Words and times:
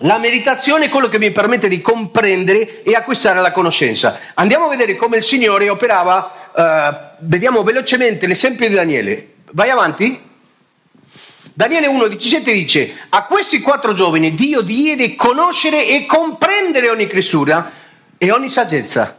la 0.00 0.18
meditazione 0.18 0.86
è 0.86 0.88
quello 0.90 1.08
che 1.08 1.18
mi 1.18 1.30
permette 1.30 1.68
di 1.68 1.80
comprendere 1.80 2.82
e 2.82 2.94
acquistare 2.94 3.40
la 3.40 3.50
conoscenza. 3.50 4.18
Andiamo 4.34 4.66
a 4.66 4.68
vedere 4.68 4.94
come 4.94 5.16
il 5.16 5.22
Signore 5.22 5.70
operava, 5.70 6.50
eh, 6.54 7.16
vediamo 7.20 7.62
velocemente 7.62 8.26
l'esempio 8.26 8.68
di 8.68 8.74
Daniele. 8.74 9.28
Vai 9.52 9.70
avanti. 9.70 10.20
Daniele 11.54 11.88
1,17 11.88 12.52
dice: 12.52 12.94
A 13.08 13.24
questi 13.24 13.60
quattro 13.62 13.94
giovani 13.94 14.34
Dio 14.34 14.60
diede 14.60 15.14
conoscere 15.14 15.86
e 15.86 16.04
comprendere 16.04 16.90
ogni 16.90 17.06
scrittura 17.06 17.70
e 18.18 18.30
ogni 18.30 18.50
saggezza. 18.50 19.18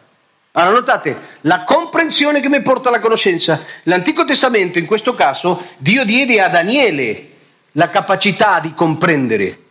Allora 0.52 0.76
notate 0.76 1.18
la 1.42 1.64
comprensione 1.64 2.40
che 2.40 2.50
mi 2.50 2.62
porta 2.62 2.90
alla 2.90 3.00
conoscenza. 3.00 3.64
L'Antico 3.84 4.26
Testamento, 4.26 4.78
in 4.78 4.86
questo 4.86 5.16
caso, 5.16 5.64
Dio 5.78 6.06
diede 6.06 6.40
a 6.40 6.50
Daniele 6.50 7.30
la 7.72 7.90
capacità 7.90 8.60
di 8.60 8.74
comprendere 8.76 9.66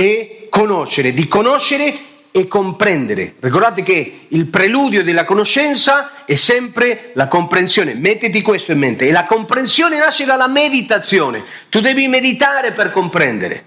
e 0.00 0.46
conoscere, 0.48 1.12
di 1.12 1.28
conoscere 1.28 1.94
e 2.30 2.48
comprendere. 2.48 3.34
Ricordate 3.38 3.82
che 3.82 4.20
il 4.28 4.46
preludio 4.46 5.04
della 5.04 5.24
conoscenza 5.24 6.24
è 6.24 6.36
sempre 6.36 7.10
la 7.12 7.28
comprensione. 7.28 7.92
Mettiti 7.92 8.40
questo 8.40 8.72
in 8.72 8.78
mente. 8.78 9.06
E 9.06 9.12
la 9.12 9.24
comprensione 9.24 9.98
nasce 9.98 10.24
dalla 10.24 10.48
meditazione. 10.48 11.44
Tu 11.68 11.80
devi 11.80 12.08
meditare 12.08 12.72
per 12.72 12.92
comprendere. 12.92 13.64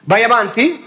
Vai 0.00 0.24
avanti? 0.24 0.82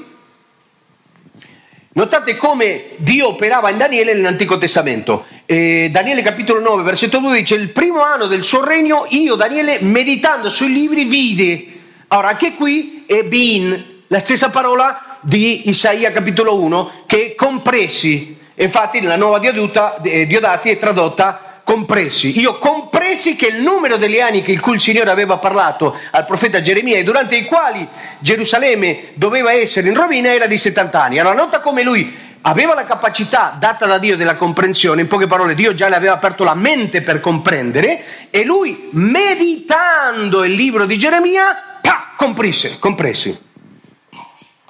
Notate 1.94 2.35
come 2.35 2.88
Dio 2.97 3.29
operava 3.29 3.69
in 3.69 3.77
Daniele 3.77 4.13
nell'Antico 4.13 4.57
Testamento. 4.57 5.27
Eh, 5.45 5.88
Daniele 5.94 6.22
capitolo 6.23 6.59
9, 6.59 6.83
versetto 6.83 7.19
2 7.19 7.39
dice, 7.39 7.55
il 7.55 7.69
primo 7.69 8.03
anno 8.03 8.25
del 8.25 8.44
suo 8.44 8.66
regno, 8.66 9.05
io 9.11 9.35
Daniele, 9.35 9.77
meditando 9.79 10.49
sui 10.49 10.73
libri, 10.73 11.05
vide. 11.05 11.67
Ora, 12.09 12.29
anche 12.29 12.55
qui 12.55 13.03
è 13.05 13.23
bin, 13.23 13.91
la 14.12 14.20
stessa 14.20 14.50
parola 14.50 15.20
di 15.22 15.70
Isaia 15.70 16.12
capitolo 16.12 16.59
1, 16.62 17.04
che 17.06 17.28
è 17.28 17.36
compressi. 17.36 18.38
Infatti 18.56 19.00
nella 19.00 19.16
nuova 19.16 19.40
Dioduta, 19.40 20.02
eh, 20.02 20.28
Diodati 20.28 20.69
è 20.69 20.78
tradotta 20.78 21.62
compressi. 21.63 22.38
Io 22.38 22.58
compressi 22.58 23.38
che 23.38 23.47
il 23.47 23.62
numero 23.62 23.96
degli 23.96 24.19
anni 24.19 24.41
che 24.41 24.52
il 24.52 24.59
cui 24.59 24.74
il 24.75 24.81
Signore 24.81 25.09
aveva 25.12 25.38
parlato 25.38 25.97
al 26.12 26.25
profeta 26.25 26.62
Geremia 26.62 26.97
e 26.97 27.03
durante 27.03 27.38
i 27.38 27.46
quali 27.46 27.88
Gerusalemme 28.19 29.12
doveva 29.13 29.53
essere 29.53 29.88
in 29.88 29.96
rovina 29.96 30.34
era 30.34 30.46
di 30.46 30.58
70 30.58 31.02
anni. 31.02 31.18
Allora 31.19 31.35
nota 31.35 31.62
come 31.62 31.81
lui 31.81 32.14
aveva 32.41 32.74
la 32.74 32.84
capacità 32.84 33.56
data 33.58 33.85
da 33.85 33.97
Dio 33.97 34.18
della 34.18 34.35
comprensione, 34.35 35.00
in 35.00 35.08
poche 35.08 35.28
parole 35.28 35.56
Dio 35.56 35.74
già 35.74 35.88
le 35.88 35.96
aveva 35.96 36.16
aperto 36.16 36.44
la 36.44 36.56
mente 36.56 37.02
per 37.02 37.22
comprendere 37.22 38.03
e 38.30 38.44
lui 38.44 38.90
meditando 38.91 40.44
il 40.44 40.52
libro 40.52 40.85
di 40.85 40.97
Geremia, 40.97 41.80
pa, 41.81 42.09
compresse, 42.18 42.78
compressi. 42.78 43.50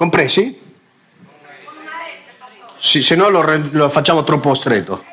Compressi? 0.02 0.60
Sì, 2.80 3.04
se 3.04 3.14
no 3.14 3.30
lo, 3.30 3.44
lo 3.70 3.88
facciamo 3.88 4.24
troppo 4.24 4.56
stretto. 4.56 5.06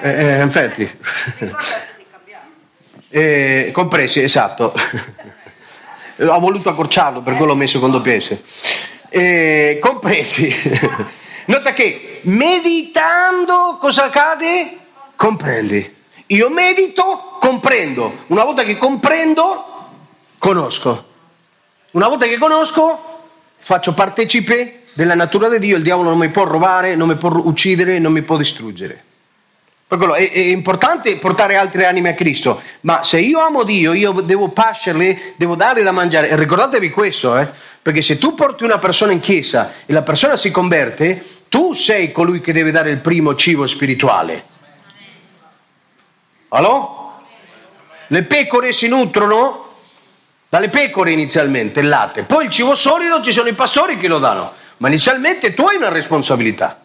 Eh, 0.00 0.38
eh, 0.38 0.42
infatti. 0.42 0.88
Eh, 3.08 3.70
compressi, 3.72 4.20
esatto. 4.20 4.74
Ho 6.18 6.38
voluto 6.38 6.68
accorciarlo, 6.68 7.22
per 7.22 7.34
quello 7.34 7.52
ho 7.52 7.54
messo 7.54 7.78
con 7.78 7.90
doppia 7.90 8.18
S. 8.20 8.42
Eh, 9.08 9.78
compressi. 9.80 10.54
Nota 11.46 11.72
che 11.72 12.20
meditando 12.24 13.78
cosa 13.80 14.04
accade? 14.04 14.76
Comprendi. 15.14 15.96
Io 16.26 16.50
medito, 16.50 17.36
comprendo. 17.40 18.24
Una 18.26 18.44
volta 18.44 18.64
che 18.64 18.76
comprendo, 18.76 19.88
conosco. 20.38 21.06
Una 21.92 22.08
volta 22.08 22.26
che 22.26 22.36
conosco, 22.36 23.15
faccio 23.66 23.94
partecipe 23.94 24.82
della 24.92 25.16
natura 25.16 25.48
di 25.48 25.58
Dio. 25.58 25.76
Il 25.76 25.82
diavolo 25.82 26.10
non 26.10 26.18
mi 26.18 26.28
può 26.28 26.44
rubare, 26.44 26.94
non 26.94 27.08
mi 27.08 27.16
può 27.16 27.30
uccidere, 27.30 27.98
non 27.98 28.12
mi 28.12 28.22
può 28.22 28.36
distruggere. 28.36 29.02
Quello 29.88 30.14
è, 30.14 30.30
è 30.30 30.38
importante 30.38 31.16
portare 31.16 31.56
altre 31.56 31.84
anime 31.84 32.10
a 32.10 32.14
Cristo, 32.14 32.62
ma 32.82 33.02
se 33.02 33.18
io 33.18 33.40
amo 33.40 33.64
Dio, 33.64 33.92
io 33.92 34.12
devo 34.20 34.50
pascerle, 34.50 35.34
devo 35.34 35.56
darle 35.56 35.82
da 35.82 35.90
mangiare. 35.90 36.28
E 36.28 36.36
ricordatevi 36.36 36.90
questo, 36.90 37.36
eh? 37.36 37.48
perché 37.82 38.02
se 38.02 38.18
tu 38.18 38.34
porti 38.34 38.62
una 38.62 38.78
persona 38.78 39.10
in 39.10 39.18
chiesa 39.18 39.72
e 39.84 39.92
la 39.92 40.02
persona 40.02 40.36
si 40.36 40.52
converte, 40.52 41.24
tu 41.48 41.72
sei 41.72 42.12
colui 42.12 42.40
che 42.40 42.52
deve 42.52 42.70
dare 42.70 42.90
il 42.90 42.98
primo 42.98 43.34
cibo 43.34 43.66
spirituale. 43.66 44.44
Allora? 46.50 46.94
Le 48.06 48.22
pecore 48.22 48.72
si 48.72 48.86
nutrono 48.86 49.65
dalle 50.48 50.68
pecore 50.68 51.10
inizialmente, 51.10 51.80
il 51.80 51.88
latte, 51.88 52.22
poi 52.22 52.44
il 52.46 52.50
cibo 52.50 52.74
solido 52.74 53.22
ci 53.22 53.32
sono 53.32 53.48
i 53.48 53.54
pastori 53.54 53.98
che 53.98 54.08
lo 54.08 54.18
danno, 54.18 54.52
ma 54.78 54.88
inizialmente 54.88 55.54
tu 55.54 55.62
hai 55.62 55.76
una 55.76 55.88
responsabilità. 55.88 56.80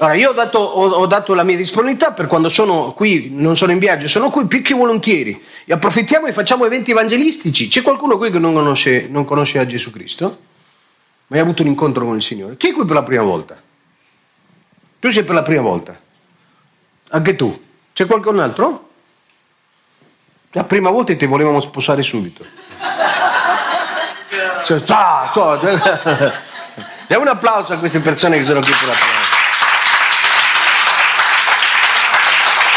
Allora, 0.00 0.14
io 0.14 0.30
ho 0.30 0.32
dato, 0.32 0.58
ho, 0.58 0.88
ho 0.90 1.06
dato, 1.06 1.34
la 1.34 1.42
mia 1.42 1.56
disponibilità 1.56 2.12
per 2.12 2.28
quando 2.28 2.48
sono 2.48 2.92
qui, 2.92 3.30
non 3.32 3.56
sono 3.56 3.72
in 3.72 3.78
viaggio, 3.78 4.06
sono 4.06 4.30
qui 4.30 4.46
più 4.46 4.62
che 4.62 4.72
volentieri. 4.72 5.42
E 5.64 5.72
approfittiamo 5.72 6.26
e 6.26 6.32
facciamo 6.32 6.64
eventi 6.64 6.92
evangelistici. 6.92 7.66
C'è 7.66 7.82
qualcuno 7.82 8.16
qui 8.16 8.30
che 8.30 8.38
non 8.38 8.54
conosce, 8.54 9.08
non 9.08 9.24
conosce 9.24 9.66
Gesù 9.66 9.90
Cristo? 9.90 10.38
Ma 11.26 11.36
hai 11.36 11.42
avuto 11.42 11.62
un 11.62 11.68
incontro 11.68 12.06
con 12.06 12.14
il 12.14 12.22
Signore? 12.22 12.56
Chi 12.56 12.68
è 12.68 12.72
qui 12.72 12.84
per 12.84 12.94
la 12.94 13.02
prima 13.02 13.24
volta? 13.24 13.60
Tu 15.00 15.10
sei 15.10 15.24
per 15.24 15.34
la 15.34 15.42
prima 15.42 15.62
volta? 15.62 15.98
Anche 17.08 17.34
tu? 17.34 17.60
C'è 17.92 18.06
qualcun 18.06 18.38
altro? 18.38 18.87
La 20.52 20.64
prima 20.64 20.90
volta 20.90 21.14
ti 21.14 21.26
volevamo 21.26 21.60
sposare 21.60 22.02
subito. 22.02 22.44
Cioè, 24.64 24.82
ah, 24.88 25.30
so, 25.32 25.56
Diamo 27.06 27.22
un 27.22 27.28
applauso 27.28 27.72
a 27.72 27.78
queste 27.78 28.00
persone 28.00 28.38
che 28.38 28.44
sono 28.44 28.60
qui 28.60 28.70
per 28.70 28.86
volta. 28.86 29.06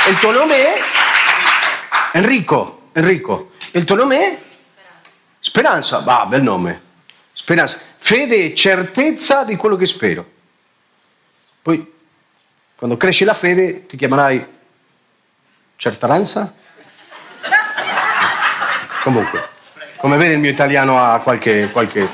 Il 0.10 0.20
tuo 0.20 0.32
nome 0.32 0.56
è? 0.56 0.82
Enrico. 2.14 2.90
Enrico. 2.94 3.52
Il 3.72 3.86
tuo 3.86 3.96
nome 3.96 4.20
è? 4.20 4.40
Speranza. 5.40 6.00
Bah, 6.00 6.26
bel 6.26 6.42
nome. 6.42 6.82
Speranza. 7.34 7.80
Fede 7.98 8.52
e 8.52 8.56
certezza 8.56 9.44
di 9.44 9.56
quello 9.56 9.76
che 9.76 9.86
spero. 9.86 10.30
Poi, 11.62 11.94
quando 12.76 12.98
cresci 12.98 13.24
la 13.24 13.34
fede, 13.34 13.86
ti 13.86 13.96
chiamerai 13.96 14.60
Certaranza? 15.76 16.54
Comunque, 19.04 19.50
come 19.98 20.18
vedi 20.18 20.34
il 20.34 20.40
mio 20.40 20.52
italiano 20.52 21.00
ha 21.00 21.20
qualche... 21.20 21.70
qualche... 21.72 22.08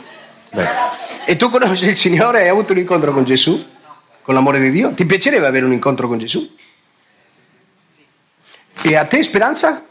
E 1.25 1.35
tu 1.35 1.49
conosci 1.49 1.85
il 1.85 1.97
Signore? 1.97 2.41
Hai 2.41 2.47
avuto 2.47 2.71
un 2.71 2.77
incontro 2.77 3.11
con 3.11 3.25
Gesù? 3.25 3.75
Con 4.21 4.33
l'amore 4.33 4.59
di 4.59 4.69
Dio? 4.69 4.93
Ti 4.93 5.05
piacerebbe 5.05 5.45
avere 5.45 5.65
un 5.65 5.73
incontro 5.73 6.07
con 6.07 6.17
Gesù? 6.17 6.55
E 8.83 8.95
a 8.95 9.05
te 9.05 9.21
speranza? 9.23 9.85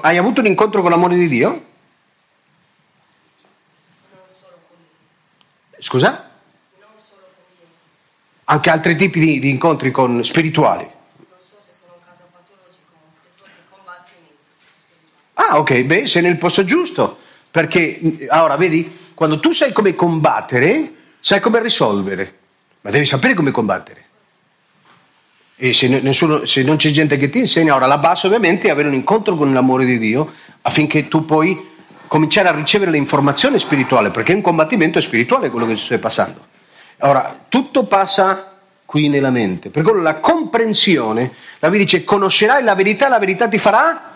Hai 0.00 0.16
avuto 0.16 0.40
un 0.40 0.46
incontro 0.46 0.80
con 0.80 0.90
l'amore 0.90 1.14
di 1.16 1.28
Dio? 1.28 1.64
Scusa? 5.78 6.30
Anche 8.44 8.70
altri 8.70 8.96
tipi 8.96 9.20
di, 9.20 9.38
di 9.38 9.50
incontri 9.50 9.90
con, 9.90 10.24
spirituali? 10.24 10.94
Ah, 15.48 15.58
ok, 15.58 15.82
beh, 15.82 16.06
sei 16.06 16.22
nel 16.22 16.38
posto 16.38 16.64
giusto. 16.64 17.18
Perché, 17.50 17.98
mh, 18.00 18.26
ora, 18.30 18.56
vedi, 18.56 18.90
quando 19.14 19.40
tu 19.40 19.52
sai 19.52 19.72
come 19.72 19.94
combattere, 19.94 20.92
sai 21.20 21.40
come 21.40 21.60
risolvere. 21.60 22.34
Ma 22.82 22.90
devi 22.90 23.04
sapere 23.04 23.34
come 23.34 23.50
combattere. 23.50 24.04
E 25.56 25.72
se, 25.72 25.88
ne- 25.88 26.00
nessuno- 26.00 26.44
se 26.44 26.62
non 26.62 26.76
c'è 26.76 26.90
gente 26.90 27.16
che 27.16 27.30
ti 27.30 27.38
insegna, 27.38 27.74
ora 27.74 27.86
la 27.86 27.98
base 27.98 28.26
ovviamente 28.26 28.68
è 28.68 28.70
avere 28.70 28.88
un 28.88 28.94
incontro 28.94 29.36
con 29.36 29.52
l'amore 29.52 29.84
di 29.86 29.98
Dio 29.98 30.32
affinché 30.62 31.08
tu 31.08 31.24
puoi 31.24 31.74
cominciare 32.08 32.48
a 32.48 32.52
ricevere 32.52 32.90
l'informazione 32.90 33.58
spirituale, 33.58 34.10
perché 34.10 34.32
un 34.34 34.42
combattimento 34.42 34.98
è 34.98 35.02
spirituale 35.02 35.48
quello 35.50 35.66
che 35.66 35.74
ti 35.74 35.80
stai 35.80 35.98
passando. 35.98 36.44
Ora, 36.98 37.44
tutto 37.48 37.84
passa 37.84 38.52
qui 38.84 39.08
nella 39.08 39.30
mente, 39.30 39.70
per 39.70 39.82
quello 39.82 40.02
la 40.02 40.16
comprensione, 40.20 41.32
la 41.58 41.68
Bibbia 41.70 41.84
dice 41.84 42.04
conoscerai 42.04 42.62
la 42.62 42.74
verità, 42.74 43.08
la 43.08 43.18
verità 43.18 43.48
ti 43.48 43.58
farà, 43.58 44.15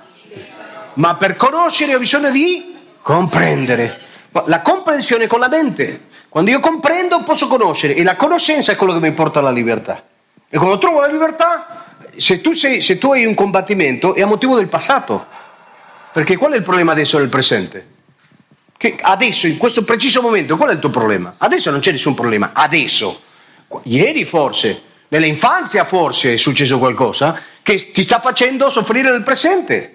ma 1.00 1.14
per 1.16 1.34
conoscere 1.36 1.94
ho 1.94 1.98
bisogno 1.98 2.30
di 2.30 2.76
comprendere. 3.00 4.00
La 4.44 4.60
comprensione 4.60 5.24
è 5.24 5.26
con 5.26 5.40
la 5.40 5.48
mente, 5.48 6.08
quando 6.28 6.50
io 6.50 6.60
comprendo 6.60 7.22
posso 7.22 7.48
conoscere 7.48 7.94
e 7.94 8.04
la 8.04 8.16
conoscenza 8.16 8.72
è 8.72 8.76
quello 8.76 8.92
che 8.92 9.00
mi 9.00 9.12
porta 9.12 9.38
alla 9.38 9.50
libertà. 9.50 10.04
E 10.48 10.58
quando 10.58 10.76
trovo 10.76 11.00
la 11.00 11.06
libertà, 11.06 11.86
se 12.16 12.42
tu, 12.42 12.52
sei- 12.52 12.82
se 12.82 12.98
tu 12.98 13.12
hai 13.12 13.24
un 13.24 13.34
combattimento 13.34 14.14
è 14.14 14.20
a 14.20 14.26
motivo 14.26 14.56
del 14.56 14.68
passato, 14.68 15.26
perché 16.12 16.36
qual 16.36 16.52
è 16.52 16.56
il 16.56 16.62
problema 16.62 16.92
adesso 16.92 17.18
nel 17.18 17.28
presente? 17.28 17.98
Che 18.76 18.98
adesso, 19.00 19.46
in 19.46 19.56
questo 19.56 19.82
preciso 19.84 20.20
momento, 20.20 20.56
qual 20.56 20.68
è 20.68 20.72
il 20.74 20.80
tuo 20.80 20.90
problema? 20.90 21.34
Adesso 21.38 21.70
non 21.70 21.80
c'è 21.80 21.92
nessun 21.92 22.14
problema, 22.14 22.50
adesso. 22.52 23.22
Ieri 23.84 24.24
forse, 24.26 24.82
nell'infanzia 25.08 25.84
forse 25.84 26.34
è 26.34 26.36
successo 26.36 26.78
qualcosa 26.78 27.40
che 27.62 27.90
ti 27.90 28.02
sta 28.02 28.20
facendo 28.20 28.68
soffrire 28.68 29.10
nel 29.10 29.22
presente. 29.22 29.94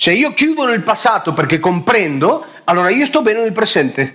Se 0.00 0.12
io 0.12 0.32
chiudo 0.32 0.64
nel 0.64 0.82
passato 0.82 1.32
perché 1.32 1.58
comprendo, 1.58 2.44
allora 2.62 2.88
io 2.88 3.04
sto 3.04 3.20
bene 3.20 3.40
nel 3.40 3.50
presente. 3.50 4.14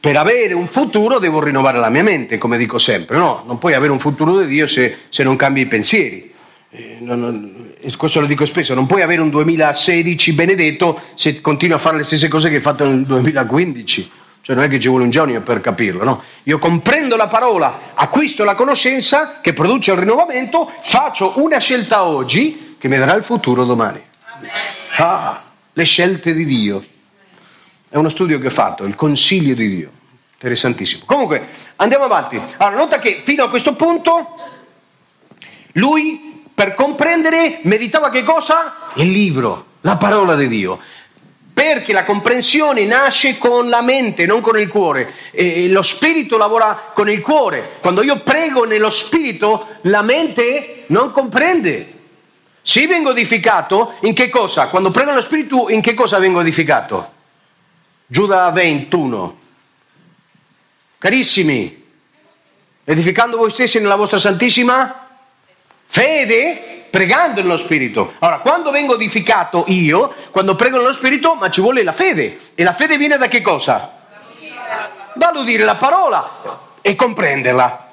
Per 0.00 0.16
avere 0.16 0.54
un 0.54 0.66
futuro 0.66 1.20
devo 1.20 1.40
rinnovare 1.40 1.78
la 1.78 1.88
mia 1.88 2.02
mente, 2.02 2.36
come 2.36 2.58
dico 2.58 2.78
sempre, 2.78 3.16
no? 3.16 3.44
Non 3.46 3.58
puoi 3.58 3.74
avere 3.74 3.92
un 3.92 4.00
futuro 4.00 4.40
di 4.40 4.46
Dio 4.48 4.66
se, 4.66 4.96
se 5.08 5.22
non 5.22 5.36
cambi 5.36 5.60
i 5.60 5.66
pensieri. 5.66 6.34
Eh, 6.70 6.96
non- 6.98 7.20
non- 7.20 7.72
e 7.78 7.94
questo 7.96 8.18
lo 8.18 8.26
dico 8.26 8.44
spesso, 8.44 8.74
non 8.74 8.86
puoi 8.86 9.02
avere 9.02 9.20
un 9.20 9.30
2016 9.30 10.32
benedetto 10.32 11.00
se 11.14 11.40
continui 11.40 11.76
a 11.76 11.78
fare 11.78 11.98
le 11.98 12.02
stesse 12.04 12.26
cose 12.26 12.48
che 12.48 12.56
hai 12.56 12.60
fatto 12.60 12.84
nel 12.84 13.04
2015. 13.04 14.10
Cioè 14.40 14.56
non 14.56 14.64
è 14.64 14.68
che 14.68 14.80
ci 14.80 14.88
vuole 14.88 15.04
un 15.04 15.10
giorno 15.10 15.40
per 15.42 15.60
capirlo, 15.60 16.02
no? 16.02 16.22
Io 16.42 16.58
comprendo 16.58 17.14
la 17.14 17.28
parola, 17.28 17.92
acquisto 17.94 18.42
la 18.42 18.56
conoscenza 18.56 19.38
che 19.40 19.52
produce 19.52 19.92
il 19.92 19.98
rinnovamento, 19.98 20.68
faccio 20.82 21.34
una 21.36 21.58
scelta 21.58 22.02
oggi 22.02 22.74
che 22.78 22.88
mi 22.88 22.98
darà 22.98 23.14
il 23.14 23.22
futuro 23.22 23.64
domani. 23.64 24.00
Ah, 24.96 25.42
le 25.72 25.84
scelte 25.84 26.32
di 26.32 26.44
Dio. 26.44 26.84
È 27.88 27.96
uno 27.96 28.08
studio 28.08 28.38
che 28.38 28.48
ho 28.48 28.50
fatto, 28.50 28.84
il 28.84 28.94
consiglio 28.94 29.54
di 29.54 29.68
Dio. 29.68 29.90
Interessantissimo. 30.34 31.04
Comunque, 31.06 31.48
andiamo 31.76 32.04
avanti. 32.04 32.40
Allora, 32.58 32.76
nota 32.76 32.98
che 32.98 33.22
fino 33.24 33.44
a 33.44 33.48
questo 33.48 33.74
punto 33.74 34.36
lui, 35.72 36.44
per 36.54 36.74
comprendere, 36.74 37.60
meditava 37.62 38.10
che 38.10 38.22
cosa? 38.22 38.90
Il 38.94 39.10
libro, 39.10 39.66
la 39.80 39.96
parola 39.96 40.34
di 40.34 40.48
Dio. 40.48 40.78
Perché 41.52 41.92
la 41.92 42.04
comprensione 42.04 42.84
nasce 42.84 43.36
con 43.36 43.68
la 43.68 43.82
mente, 43.82 44.26
non 44.26 44.40
con 44.40 44.58
il 44.60 44.68
cuore. 44.68 45.12
E 45.32 45.68
lo 45.68 45.82
spirito 45.82 46.36
lavora 46.36 46.90
con 46.94 47.10
il 47.10 47.20
cuore. 47.20 47.76
Quando 47.80 48.02
io 48.02 48.18
prego 48.18 48.64
nello 48.64 48.90
spirito, 48.90 49.66
la 49.82 50.02
mente 50.02 50.84
non 50.86 51.10
comprende. 51.10 51.97
Se 52.62 52.86
vengo 52.86 53.10
edificato, 53.10 53.94
in 54.02 54.14
che 54.14 54.28
cosa? 54.28 54.68
Quando 54.68 54.90
prego 54.90 55.10
nello 55.10 55.22
spirito, 55.22 55.68
in 55.70 55.80
che 55.80 55.94
cosa 55.94 56.18
vengo 56.18 56.40
edificato? 56.40 57.12
Giuda 58.06 58.50
21. 58.50 59.38
Carissimi, 60.98 61.84
edificando 62.84 63.36
voi 63.36 63.50
stessi 63.50 63.80
nella 63.80 63.96
vostra 63.96 64.18
santissima 64.18 65.06
fede, 65.84 66.86
pregando 66.90 67.40
nello 67.40 67.56
Spirito. 67.56 68.14
Allora, 68.18 68.38
quando 68.38 68.70
vengo 68.70 68.94
edificato 68.94 69.64
io, 69.68 70.14
quando 70.30 70.54
prego 70.54 70.76
nello 70.76 70.92
Spirito, 70.92 71.34
ma 71.34 71.50
ci 71.50 71.60
vuole 71.60 71.82
la 71.82 71.92
fede. 71.92 72.38
E 72.54 72.62
la 72.62 72.72
fede 72.72 72.96
viene 72.96 73.16
da 73.16 73.26
che 73.26 73.40
cosa? 73.40 73.96
Dall'udire 75.14 75.64
la 75.64 75.76
parola 75.76 76.60
e 76.80 76.94
comprenderla. 76.94 77.87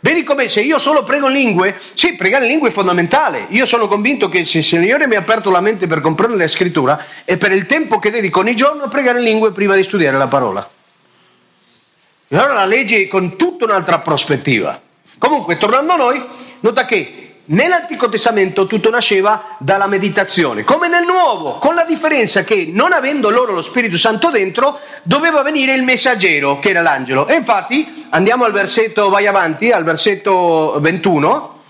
Vedi 0.00 0.22
come 0.22 0.46
se 0.46 0.60
io 0.60 0.78
solo 0.78 1.02
prego 1.02 1.26
in 1.26 1.34
lingue, 1.34 1.76
sì, 1.94 2.14
pregare 2.14 2.44
in 2.44 2.50
lingue 2.50 2.68
è 2.68 2.72
fondamentale. 2.72 3.46
Io 3.50 3.66
sono 3.66 3.88
convinto 3.88 4.28
che 4.28 4.44
se 4.44 4.58
il 4.58 4.64
Signore 4.64 5.08
mi 5.08 5.16
ha 5.16 5.18
aperto 5.18 5.50
la 5.50 5.60
mente 5.60 5.88
per 5.88 6.00
comprendere 6.00 6.42
la 6.42 6.48
scrittura 6.48 7.04
è 7.24 7.36
per 7.36 7.50
il 7.50 7.66
tempo 7.66 7.98
che 7.98 8.10
dedico 8.10 8.38
ogni 8.38 8.54
giorno 8.54 8.84
a 8.84 8.88
pregare 8.88 9.18
in 9.18 9.24
lingue 9.24 9.50
prima 9.50 9.74
di 9.74 9.82
studiare 9.82 10.16
la 10.16 10.28
parola. 10.28 10.68
E 12.28 12.36
allora 12.36 12.54
la 12.54 12.66
legge 12.66 13.02
è 13.02 13.08
con 13.08 13.36
tutta 13.36 13.64
un'altra 13.64 13.98
prospettiva. 13.98 14.80
Comunque, 15.18 15.56
tornando 15.56 15.94
a 15.94 15.96
noi, 15.96 16.24
nota 16.60 16.84
che 16.84 17.27
nell'Antico 17.48 18.08
Testamento 18.08 18.66
tutto 18.66 18.90
nasceva 18.90 19.56
dalla 19.58 19.86
meditazione, 19.86 20.64
come 20.64 20.88
nel 20.88 21.04
Nuovo, 21.04 21.58
con 21.58 21.74
la 21.74 21.84
differenza 21.84 22.42
che 22.42 22.70
non 22.72 22.92
avendo 22.92 23.30
loro 23.30 23.52
lo 23.52 23.62
Spirito 23.62 23.96
Santo 23.96 24.30
dentro, 24.30 24.80
doveva 25.02 25.42
venire 25.42 25.74
il 25.74 25.82
messaggero, 25.82 26.58
che 26.58 26.70
era 26.70 26.82
l'angelo. 26.82 27.26
E 27.26 27.34
infatti, 27.34 28.06
andiamo 28.10 28.44
al 28.44 28.52
versetto, 28.52 29.08
vai 29.08 29.26
avanti, 29.26 29.70
al 29.70 29.84
versetto 29.84 30.78
21, 30.80 31.60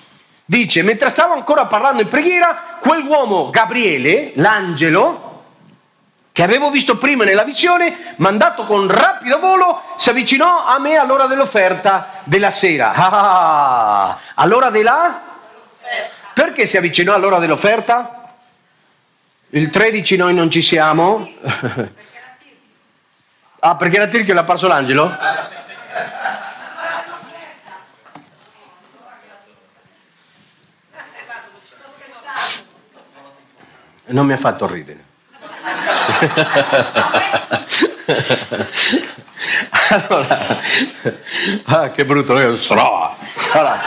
dice, 0.45 0.83
mentre 0.83 1.11
stavo 1.11 1.35
ancora 1.35 1.67
parlando 1.67 2.03
in 2.03 2.09
preghiera, 2.09 2.79
quell'uomo 2.81 3.51
Gabriele, 3.51 4.33
l'angelo, 4.35 5.27
che 6.33 6.43
avevo 6.45 6.71
visto 6.71 6.97
prima 6.99 7.25
nella 7.25 7.43
visione, 7.43 8.15
mandato 8.17 8.65
con 8.65 8.89
rapido 8.89 9.41
volo, 9.41 9.83
si 9.97 10.09
avvicinò 10.11 10.67
a 10.67 10.79
me 10.79 10.97
all'ora 10.97 11.27
dell'offerta 11.27 12.23
della 12.25 12.51
sera. 12.51 12.95
Ah, 14.01 14.19
all'ora 14.35 14.71
della? 14.71 15.28
Perché 16.39 16.67
si 16.67 16.77
avvicinò 16.77 17.15
all'ora 17.15 17.41
dell'offerta? 17.41 18.37
Il 19.49 19.71
13 19.71 20.17
noi 20.17 20.35
non 20.35 20.49
ci 20.49 20.63
siamo. 20.63 21.29
Ah, 23.61 23.75
perché 23.75 23.97
era 23.97 24.07
Tirchio 24.07 24.35
l'ha 24.35 24.43
apparso 24.43 24.69
l'angelo? 24.69 25.13
Non 34.07 34.25
mi 34.25 34.33
ha 34.33 34.37
fatto 34.37 34.69
ridere. 34.69 35.05
allora, 39.89 40.61
ah, 41.65 41.89
che 41.91 42.05
brutto, 42.05 42.39
io 42.39 42.57
sarò. 42.57 43.17
Allora, 43.53 43.81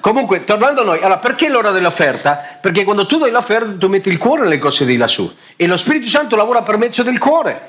comunque, 0.00 0.44
tornando 0.44 0.80
a 0.80 0.84
noi, 0.84 0.98
allora, 0.98 1.18
perché 1.18 1.48
l'ora 1.48 1.70
dell'offerta? 1.70 2.58
Perché 2.60 2.84
quando 2.84 3.06
tu 3.06 3.18
dai 3.18 3.30
l'offerta 3.30 3.72
tu 3.78 3.88
metti 3.88 4.08
il 4.08 4.18
cuore 4.18 4.42
nelle 4.42 4.58
cose 4.58 4.84
di 4.84 4.96
lassù 4.96 5.32
e 5.56 5.66
lo 5.66 5.76
Spirito 5.76 6.08
Santo 6.08 6.36
lavora 6.36 6.62
per 6.62 6.76
mezzo 6.76 7.02
del 7.02 7.18
cuore. 7.18 7.68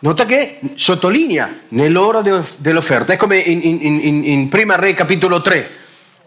Nota 0.00 0.26
che 0.26 0.60
sottolinea 0.74 1.60
nell'ora 1.68 2.20
de- 2.20 2.42
dell'offerta, 2.58 3.14
è 3.14 3.16
come 3.16 3.38
in, 3.38 3.60
in, 3.62 4.00
in, 4.02 4.24
in 4.24 4.48
Prima 4.48 4.76
Re 4.76 4.92
capitolo 4.92 5.40
3, 5.40 5.70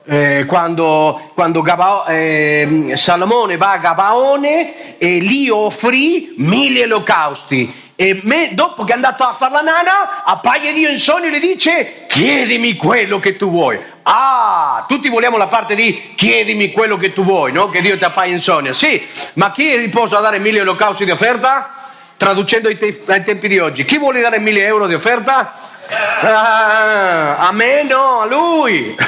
eh, 0.05 0.45
quando, 0.47 1.31
quando 1.35 1.61
Gabao- 1.61 2.05
eh, 2.07 2.93
Salomone 2.95 3.57
va 3.57 3.73
a 3.73 3.77
Gabaone 3.77 4.97
e 4.97 5.19
lì 5.19 5.49
offrì 5.49 6.33
mille 6.37 6.85
olocausti. 6.85 7.85
E 8.00 8.20
me- 8.25 8.50
dopo 8.54 8.84
che 8.84 8.92
è 8.92 8.96
andato 8.96 9.24
a 9.24 9.34
fare 9.34 9.54
la 9.54 9.62
nana, 9.62 10.24
appaia 10.24 10.72
Dio 10.72 10.88
in 10.88 11.00
sogno 11.00 11.25
e 11.25 11.30
le 11.32 11.39
dice: 11.39 12.06
Chiedimi 12.08 12.75
quello 12.75 13.20
che 13.20 13.36
tu 13.36 13.50
vuoi. 13.50 13.80
Ah, 14.04 14.86
tutti 14.88 15.10
vogliamo 15.10 15.36
la 15.36 15.48
parte 15.48 15.74
di 15.74 16.13
chiedimi 16.13 16.72
quello 16.72 16.96
che 16.96 17.12
tu 17.12 17.24
vuoi, 17.24 17.51
no? 17.51 17.70
Che 17.70 17.82
Dio 17.82 17.98
ti 17.98 18.04
appaia 18.04 18.32
in 18.32 18.39
sogno. 18.39 18.72
Sì, 18.72 19.04
ma 19.34 19.51
chi 19.51 19.74
è 19.74 19.80
disposto 19.80 20.16
a 20.16 20.22
dare 20.22 20.38
mille 20.38 20.62
olocausti 20.62 21.06
di 21.06 21.12
offerta? 21.12 21.74
Traducendo 22.18 22.68
ai, 22.68 22.77
te- 22.77 23.01
ai 23.08 23.24
tempi 23.24 23.48
di 23.48 23.58
oggi, 23.58 23.84
chi 23.84 23.98
vuole 23.98 24.22
dare 24.22 24.38
mille 24.38 24.63
euro 24.63 24.86
di 24.86 24.94
offerta? 24.94 25.56
Ah, 26.22 27.38
a 27.48 27.51
me 27.51 27.82
no, 27.82 28.20
a 28.20 28.25
lui. 28.27 28.96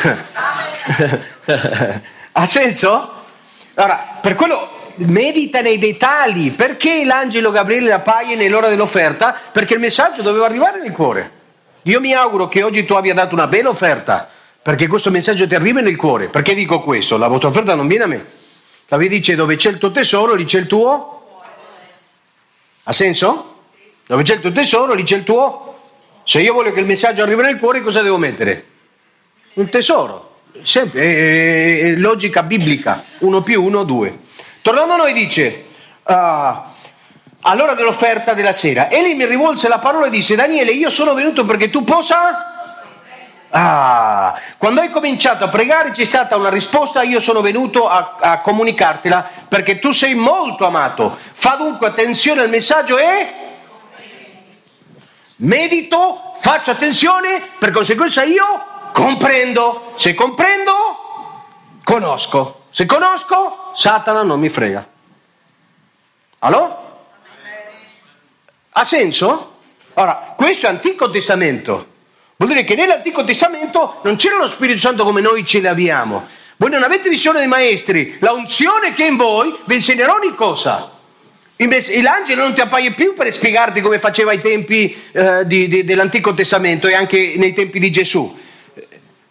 ha 2.31 2.45
senso? 2.47 3.13
Allora, 3.75 4.17
per 4.19 4.33
quello 4.33 4.77
medita 4.99 5.61
nei 5.61 5.77
dettagli. 5.77 6.51
Perché 6.51 7.03
l'angelo 7.05 7.51
Gabriele 7.51 7.91
appaia 7.91 8.35
nell'ora 8.35 8.69
dell'offerta? 8.69 9.35
Perché 9.51 9.73
il 9.73 9.79
messaggio 9.79 10.21
doveva 10.21 10.45
arrivare 10.45 10.81
nel 10.81 10.91
cuore. 10.91 11.37
Io 11.83 11.99
mi 11.99 12.13
auguro 12.13 12.47
che 12.47 12.63
oggi 12.63 12.85
tu 12.85 12.93
abbia 12.93 13.13
dato 13.13 13.33
una 13.33 13.47
bella 13.47 13.69
offerta, 13.69 14.29
perché 14.61 14.87
questo 14.87 15.09
messaggio 15.11 15.47
ti 15.47 15.55
arriva 15.55 15.81
nel 15.81 15.95
cuore. 15.95 16.27
Perché 16.27 16.53
dico 16.53 16.81
questo? 16.81 17.17
La 17.17 17.27
vostra 17.27 17.49
offerta 17.49 17.75
non 17.75 17.87
viene 17.87 18.03
a 18.03 18.07
me. 18.07 18.25
La 18.87 18.97
Bibbia 18.97 19.17
dice 19.17 19.35
dove 19.35 19.55
c'è 19.55 19.69
il 19.69 19.77
tuo 19.77 19.91
tesoro, 19.91 20.33
lì 20.33 20.45
c'è 20.45 20.59
il 20.59 20.67
tuo. 20.67 21.41
Ha 22.83 22.91
senso? 22.91 23.61
Dove 24.05 24.23
c'è 24.23 24.35
il 24.35 24.41
tuo 24.41 24.51
tesoro, 24.51 24.93
lì 24.93 25.03
c'è 25.03 25.15
il 25.15 25.23
tuo. 25.23 25.77
Se 26.23 26.41
io 26.41 26.53
voglio 26.53 26.71
che 26.71 26.79
il 26.79 26.87
messaggio 26.87 27.21
arrivi 27.21 27.41
nel 27.41 27.59
cuore, 27.59 27.81
cosa 27.81 28.01
devo 28.01 28.17
mettere? 28.17 28.65
Un 29.53 29.69
tesoro. 29.69 30.33
Sempre, 30.63 31.01
è, 31.01 31.79
è 31.81 31.95
logica 31.95 32.41
biblica. 32.41 33.03
Uno 33.19 33.43
più 33.43 33.63
uno, 33.63 33.83
due. 33.83 34.27
Tornando 34.69 34.93
a 34.93 34.97
noi 34.97 35.13
dice, 35.13 35.65
ah, 36.03 36.65
allora 37.41 37.73
dell'offerta 37.73 38.35
della 38.35 38.53
sera, 38.53 38.87
e 38.87 39.01
lì 39.01 39.15
mi 39.15 39.25
rivolse 39.25 39.67
la 39.67 39.79
parola 39.79 40.05
e 40.05 40.09
disse, 40.11 40.35
Daniele, 40.35 40.69
io 40.69 40.91
sono 40.91 41.15
venuto 41.15 41.43
perché 41.43 41.71
tu 41.71 41.83
possa... 41.83 42.45
Ah, 43.49 44.39
quando 44.59 44.81
hai 44.81 44.91
cominciato 44.91 45.43
a 45.43 45.47
pregare 45.47 45.89
c'è 45.89 46.05
stata 46.05 46.37
una 46.37 46.49
risposta, 46.49 47.01
io 47.01 47.19
sono 47.19 47.41
venuto 47.41 47.89
a, 47.89 48.17
a 48.19 48.41
comunicartela 48.41 49.27
perché 49.47 49.79
tu 49.79 49.89
sei 49.89 50.13
molto 50.13 50.67
amato. 50.67 51.17
Fa 51.31 51.55
dunque 51.55 51.87
attenzione 51.87 52.41
al 52.41 52.49
messaggio 52.49 52.99
e 52.99 53.33
medito, 55.37 56.33
faccio 56.37 56.69
attenzione, 56.69 57.41
per 57.57 57.71
conseguenza 57.71 58.21
io 58.21 58.45
comprendo. 58.93 59.93
Se 59.95 60.13
comprendo, 60.13 60.71
conosco. 61.83 62.65
Se 62.69 62.85
conosco, 62.85 63.58
Satana 63.75 64.23
non 64.23 64.39
mi 64.39 64.49
frega. 64.49 64.87
Allora? 66.39 66.87
Ha 68.71 68.83
senso? 68.83 69.57
Ora, 69.93 70.33
questo 70.35 70.67
è 70.67 70.69
Antico 70.69 71.09
Testamento. 71.09 71.87
Vuol 72.37 72.51
dire 72.51 72.63
che 72.63 72.75
nell'Antico 72.75 73.23
Testamento 73.25 73.99
non 74.03 74.15
c'era 74.15 74.37
lo 74.37 74.47
Spirito 74.47 74.79
Santo 74.79 75.03
come 75.03 75.19
noi 75.19 75.45
ce 75.45 75.59
l'abbiamo. 75.59 76.27
Voi 76.55 76.69
non 76.69 76.83
avete 76.83 77.09
visione 77.09 77.39
dei 77.39 77.47
maestri, 77.47 78.17
la 78.19 78.31
unzione 78.31 78.93
che 78.93 79.05
è 79.05 79.09
in 79.09 79.17
voi 79.17 79.57
vi 79.65 79.75
insegnerà 79.75 80.13
ogni 80.13 80.33
cosa. 80.35 80.91
L'angelo 82.01 82.43
non 82.43 82.53
ti 82.53 82.61
appaia 82.61 82.91
più 82.93 83.13
per 83.13 83.31
spiegarti 83.33 83.81
come 83.81 83.99
faceva 83.99 84.31
ai 84.31 84.39
tempi 84.39 84.97
eh, 85.11 85.45
di, 85.45 85.67
di, 85.67 85.83
dell'Antico 85.83 86.33
Testamento 86.33 86.87
e 86.87 86.93
anche 86.93 87.33
nei 87.35 87.51
tempi 87.51 87.79
di 87.79 87.91
Gesù. 87.91 88.37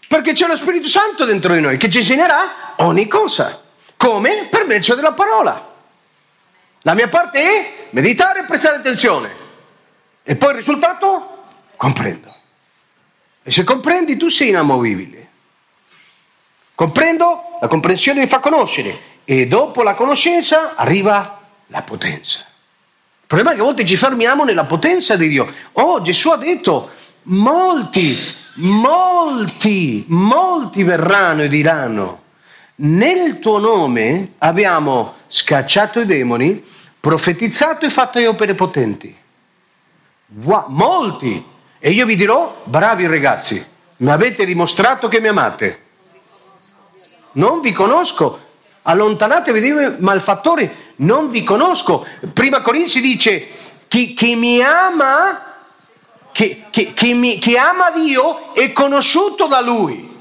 Perché 0.07 0.35
c'è 0.35 0.47
lo 0.47 0.57
Spirito 0.57 0.88
Santo 0.88 1.25
dentro 1.25 1.54
di 1.54 1.61
noi 1.61 1.78
che 1.78 1.88
ci 1.88 1.99
insegnerà 1.99 2.75
ogni 2.76 3.07
cosa. 3.09 3.62
Come? 3.99 4.47
Per 4.49 4.64
mezzo 4.64 4.95
della 4.95 5.12
parola. 5.12 5.75
La 6.83 6.95
mia 6.95 7.09
parte 7.09 7.43
è 7.43 7.75
meditare 7.90 8.40
e 8.40 8.45
prestare 8.45 8.76
attenzione. 8.76 9.31
E 10.23 10.37
poi 10.37 10.50
il 10.50 10.57
risultato? 10.57 11.45
Comprendo. 11.76 12.35
E 13.43 13.50
se 13.50 13.64
comprendi 13.64 14.17
tu 14.17 14.28
sei 14.28 14.49
inamovibile. 14.49 15.26
Comprendo, 16.75 17.59
la 17.61 17.67
comprensione 17.67 18.21
mi 18.21 18.26
fa 18.28 18.38
conoscere 18.38 19.17
e 19.25 19.49
dopo 19.49 19.83
la 19.83 19.95
conoscenza 19.95 20.76
arriva 20.76 21.40
la 21.67 21.83
potenza. 21.83 22.38
Il 22.38 23.26
problema 23.26 23.50
è 23.50 23.55
che 23.57 23.61
a 23.61 23.64
volte 23.64 23.85
ci 23.85 23.97
fermiamo 23.97 24.45
nella 24.45 24.64
potenza 24.64 25.17
di 25.17 25.28
Dio. 25.28 25.52
Oh, 25.73 26.00
Gesù 26.00 26.31
ha 26.31 26.37
detto, 26.37 26.90
molti, 27.25 28.17
molti, 28.55 30.05
molti 30.09 30.83
verranno 30.85 31.43
e 31.43 31.49
diranno, 31.49 32.23
nel 32.80 33.38
tuo 33.40 33.58
nome 33.58 34.35
abbiamo 34.38 35.14
scacciato 35.28 36.00
i 36.00 36.06
demoni, 36.06 36.64
profetizzato 37.00 37.87
e 37.87 37.90
fatto 37.90 38.18
le 38.18 38.26
opere 38.26 38.54
potenti. 38.54 39.16
Wow, 40.42 40.66
molti. 40.68 41.44
E 41.78 41.90
io 41.90 42.06
vi 42.06 42.16
dirò, 42.16 42.61
bravi 42.64 43.06
ragazzi, 43.06 43.64
mi 43.99 44.11
avete 44.11 44.44
dimostrato 44.44 45.08
che 45.08 45.20
mi 45.20 45.28
amate. 45.28 45.87
Non 47.32 47.61
vi 47.61 47.73
conosco. 47.73 48.47
Allontanatevi 48.82 49.61
dai 49.61 49.94
malfattori, 49.99 50.70
non 50.97 51.28
vi 51.28 51.42
conosco. 51.42 52.06
Prima 52.32 52.62
Corinzi 52.62 53.00
dice, 53.00 53.49
chi, 53.88 54.14
chi 54.14 54.35
mi 54.35 54.62
ama, 54.62 55.56
chi, 56.32 56.64
chi, 56.70 56.94
chi, 56.94 57.12
mi, 57.12 57.38
chi 57.38 57.56
ama 57.56 57.90
Dio 57.90 58.54
è 58.54 58.73
conosciuto 58.73 59.47
da 59.47 59.61
Lui. 59.61 60.16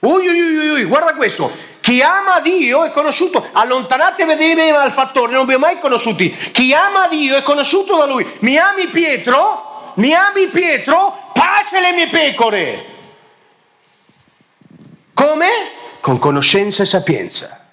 Ui, 0.00 0.26
ui, 0.26 0.40
ui, 0.40 0.68
ui, 0.70 0.84
guarda 0.84 1.14
questo. 1.14 1.72
Chi 1.84 2.00
ama 2.00 2.40
Dio 2.40 2.82
è 2.86 2.90
conosciuto. 2.90 3.46
Allontanatevi 3.52 4.54
dai 4.54 4.72
malfattori, 4.72 5.34
non 5.34 5.44
vi 5.44 5.52
ho 5.52 5.58
mai 5.58 5.78
conosciuti. 5.78 6.30
Chi 6.30 6.72
ama 6.72 7.08
Dio 7.08 7.36
è 7.36 7.42
conosciuto 7.42 7.98
da 7.98 8.06
Lui. 8.06 8.26
Mi 8.38 8.56
ami 8.56 8.86
Pietro? 8.86 9.92
Mi 9.96 10.14
ami 10.14 10.48
Pietro? 10.48 11.28
Pace 11.34 11.80
le 11.80 11.92
mie 11.92 12.06
pecore. 12.06 12.86
Come? 15.12 15.48
Con 16.00 16.18
conoscenza 16.18 16.84
e 16.84 16.86
sapienza. 16.86 17.66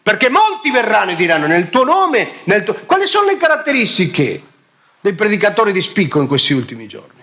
Perché 0.00 0.30
molti 0.30 0.70
verranno 0.70 1.10
e 1.10 1.16
diranno 1.16 1.48
nel 1.48 1.68
tuo 1.70 1.82
nome, 1.82 2.34
nel 2.44 2.62
tuo... 2.62 2.74
quali 2.86 3.08
sono 3.08 3.26
le 3.26 3.36
caratteristiche 3.36 4.42
dei 5.00 5.14
predicatori 5.14 5.72
di 5.72 5.80
spicco 5.80 6.20
in 6.20 6.28
questi 6.28 6.52
ultimi 6.52 6.86
giorni? 6.86 7.20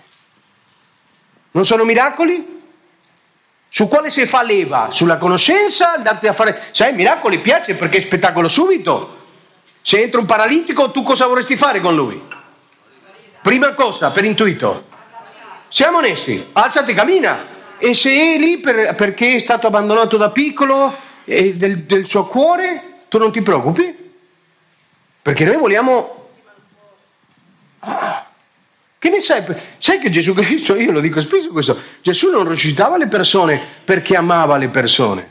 Non 1.52 1.64
sono 1.64 1.84
miracoli? 1.84 2.53
Su 3.74 3.88
quale 3.88 4.08
si 4.08 4.24
fa 4.24 4.44
leva? 4.44 4.86
Sulla 4.92 5.16
conoscenza? 5.16 5.94
Andarti 5.94 6.28
a 6.28 6.32
fare... 6.32 6.68
Sai, 6.70 6.94
miracoli 6.94 7.40
piace 7.40 7.74
perché 7.74 7.98
è 7.98 8.00
spettacolo 8.00 8.46
subito. 8.46 9.22
Se 9.82 10.00
entra 10.00 10.20
un 10.20 10.26
paralitico, 10.26 10.92
tu 10.92 11.02
cosa 11.02 11.26
vorresti 11.26 11.56
fare 11.56 11.80
con 11.80 11.92
lui? 11.96 12.22
Prima 13.42 13.72
cosa, 13.72 14.12
per 14.12 14.22
intuito. 14.22 14.84
Siamo 15.66 15.98
onesti, 15.98 16.50
alzati 16.52 16.92
e 16.92 16.94
cammina. 16.94 17.46
E 17.78 17.94
se 17.94 18.12
è 18.12 18.38
lì 18.38 18.58
per, 18.58 18.94
perché 18.94 19.34
è 19.34 19.38
stato 19.40 19.66
abbandonato 19.66 20.16
da 20.16 20.30
piccolo 20.30 20.96
e 21.24 21.56
del, 21.56 21.78
del 21.78 22.06
suo 22.06 22.26
cuore, 22.26 23.00
tu 23.08 23.18
non 23.18 23.32
ti 23.32 23.42
preoccupi? 23.42 24.12
Perché 25.20 25.44
noi 25.44 25.56
vogliamo... 25.56 26.28
Ah, 27.80 28.23
che 29.04 29.10
ne 29.10 29.20
sai? 29.20 29.44
Sai 29.76 29.98
che 29.98 30.08
Gesù 30.08 30.32
Cristo, 30.32 30.74
io 30.76 30.90
lo 30.90 31.00
dico 31.00 31.20
spesso 31.20 31.50
questo, 31.50 31.78
Gesù 32.00 32.30
non 32.30 32.48
risuscitava 32.48 32.96
le 32.96 33.06
persone 33.06 33.60
perché 33.84 34.16
amava 34.16 34.56
le 34.56 34.68
persone. 34.68 35.30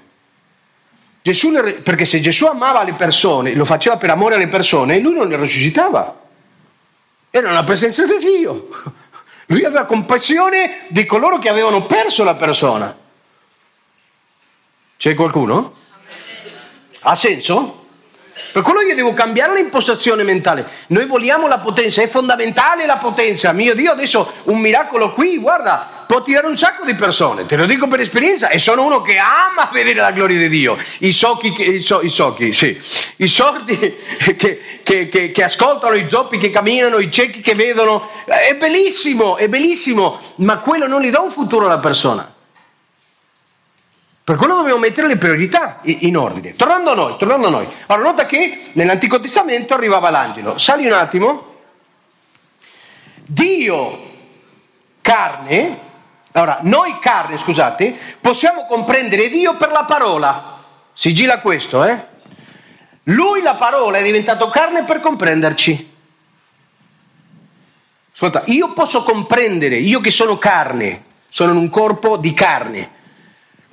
Gesù 1.23 1.51
perché 1.81 2.05
se 2.05 2.21
Gesù 2.21 2.45
amava 2.45 2.83
le 2.83 2.93
persone, 2.93 3.55
lo 3.55 3.65
faceva 3.65 3.97
per 3.97 4.11
amore 4.11 4.35
alle 4.35 4.47
persone, 4.47 4.99
lui 4.99 5.15
non 5.15 5.27
le 5.27 5.37
risuscitava. 5.37 6.21
Era 7.31 7.51
la 7.51 7.63
presenza 7.63 8.05
di 8.05 8.19
Dio. 8.19 8.69
Lui 9.47 9.65
aveva 9.65 9.85
compassione 9.85 10.85
di 10.89 11.07
coloro 11.07 11.39
che 11.39 11.49
avevano 11.49 11.87
perso 11.87 12.23
la 12.23 12.35
persona. 12.35 12.95
C'è 14.97 15.15
qualcuno? 15.15 15.73
Ha 16.99 17.15
senso? 17.15 17.82
Per 18.53 18.61
quello 18.61 18.81
io 18.81 18.93
devo 18.93 19.15
cambiare 19.15 19.55
l'impostazione 19.55 20.21
mentale. 20.21 20.63
Noi 20.89 21.07
vogliamo 21.07 21.47
la 21.47 21.57
potenza, 21.57 22.03
è 22.03 22.07
fondamentale 22.07 22.85
la 22.85 22.97
potenza. 22.97 23.51
Mio 23.51 23.73
Dio, 23.73 23.91
adesso 23.91 24.31
un 24.43 24.59
miracolo 24.59 25.11
qui, 25.11 25.39
guarda, 25.39 26.05
può 26.05 26.21
tirare 26.21 26.45
un 26.45 26.55
sacco 26.55 26.85
di 26.85 26.93
persone. 26.93 27.47
Te 27.47 27.55
lo 27.55 27.65
dico 27.65 27.87
per 27.87 28.01
esperienza 28.01 28.49
e 28.49 28.59
sono 28.59 28.85
uno 28.85 29.01
che 29.01 29.17
ama 29.17 29.67
vedere 29.71 30.01
la 30.01 30.11
gloria 30.11 30.37
di 30.37 30.49
Dio. 30.49 30.77
I 30.99 31.11
socchi, 31.11 31.51
i, 31.57 31.81
so, 31.81 32.01
i, 32.01 32.09
socchi, 32.09 32.53
sì. 32.53 32.79
I 33.15 33.27
sordi 33.27 33.75
che, 34.37 34.81
che, 34.83 35.09
che, 35.09 35.31
che 35.31 35.43
ascoltano, 35.43 35.95
i 35.95 36.07
zoppi 36.07 36.37
che 36.37 36.51
camminano, 36.51 36.99
i 36.99 37.09
ciechi 37.11 37.41
che 37.41 37.55
vedono. 37.55 38.07
È 38.25 38.53
bellissimo, 38.53 39.37
è 39.37 39.49
bellissimo, 39.49 40.19
ma 40.35 40.59
quello 40.59 40.85
non 40.85 41.01
gli 41.01 41.09
dà 41.09 41.21
un 41.21 41.31
futuro 41.31 41.65
alla 41.65 41.79
persona. 41.79 42.32
Per 44.25 44.37
quello 44.37 44.55
dobbiamo 44.55 44.79
mettere 44.79 45.07
le 45.07 45.17
priorità 45.17 45.79
in 45.81 46.15
ordine. 46.15 46.53
Tornando 46.55 46.91
a 46.91 46.95
noi, 46.95 47.17
tornando 47.17 47.47
a 47.47 47.49
noi. 47.49 47.67
Allora, 47.87 48.09
nota 48.09 48.25
che 48.25 48.69
nell'Antico 48.71 49.19
Testamento 49.19 49.73
arrivava 49.73 50.09
l'angelo. 50.09 50.57
Sali 50.57 50.85
un 50.85 50.93
attimo. 50.93 51.55
Dio, 53.25 53.99
carne, 55.01 55.79
allora, 56.31 56.59
noi 56.61 56.99
carne, 56.99 57.37
scusate, 57.37 57.93
possiamo 58.21 58.65
comprendere 58.65 59.27
Dio 59.27 59.57
per 59.57 59.71
la 59.71 59.83
parola. 59.83 60.57
Sigilla 60.93 61.39
questo, 61.39 61.83
eh? 61.83 62.11
Lui, 63.03 63.41
la 63.41 63.55
parola, 63.55 63.97
è 63.97 64.03
diventato 64.03 64.47
carne 64.47 64.85
per 64.85 65.01
comprenderci. 65.01 65.91
Ascolta, 68.13 68.43
io 68.45 68.71
posso 68.71 69.03
comprendere, 69.03 69.75
io 69.75 69.99
che 69.99 70.11
sono 70.11 70.37
carne, 70.37 71.03
sono 71.29 71.51
in 71.51 71.57
un 71.57 71.69
corpo 71.69 72.15
di 72.15 72.33
carne 72.33 73.01